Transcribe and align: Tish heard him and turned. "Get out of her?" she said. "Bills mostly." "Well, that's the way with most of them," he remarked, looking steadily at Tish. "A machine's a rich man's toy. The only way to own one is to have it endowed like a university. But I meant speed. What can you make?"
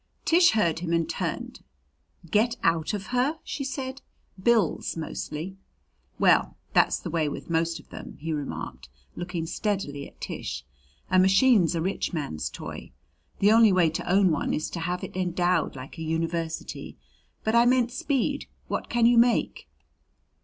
Tish 0.25 0.53
heard 0.53 0.79
him 0.79 0.93
and 0.93 1.07
turned. 1.07 1.59
"Get 2.31 2.55
out 2.63 2.95
of 2.95 3.05
her?" 3.13 3.37
she 3.43 3.63
said. 3.63 4.01
"Bills 4.41 4.97
mostly." 4.97 5.57
"Well, 6.17 6.57
that's 6.73 6.99
the 6.99 7.11
way 7.11 7.29
with 7.29 7.51
most 7.51 7.79
of 7.79 7.87
them," 7.89 8.17
he 8.19 8.33
remarked, 8.33 8.89
looking 9.15 9.45
steadily 9.45 10.07
at 10.07 10.19
Tish. 10.19 10.65
"A 11.11 11.19
machine's 11.19 11.75
a 11.75 11.83
rich 11.83 12.13
man's 12.13 12.49
toy. 12.49 12.91
The 13.37 13.51
only 13.51 13.71
way 13.71 13.91
to 13.91 14.11
own 14.11 14.31
one 14.31 14.55
is 14.55 14.71
to 14.71 14.79
have 14.79 15.03
it 15.03 15.15
endowed 15.15 15.75
like 15.75 15.99
a 15.99 16.01
university. 16.01 16.97
But 17.43 17.53
I 17.53 17.65
meant 17.67 17.91
speed. 17.91 18.47
What 18.69 18.89
can 18.89 19.05
you 19.05 19.19
make?" 19.19 19.69